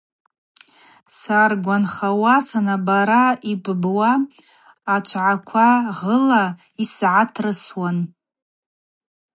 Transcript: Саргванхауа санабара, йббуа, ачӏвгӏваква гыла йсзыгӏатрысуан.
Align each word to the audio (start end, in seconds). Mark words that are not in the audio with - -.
Саргванхауа 1.19 2.35
санабара, 2.47 3.25
йббуа, 3.51 4.11
ачӏвгӏваква 4.93 5.69
гыла 5.97 6.43
йсзыгӏатрысуан. 6.81 7.97